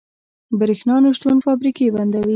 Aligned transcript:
برښنا 0.59 0.95
نشتون 1.05 1.37
فابریکې 1.45 1.93
بندوي. 1.95 2.29